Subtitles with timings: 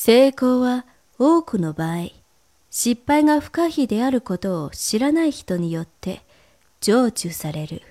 [0.00, 0.86] 成功は
[1.18, 2.10] 多くの場合、
[2.70, 6.22] 失敗が不可避であることを知らない人によって
[6.80, 7.82] 成就される。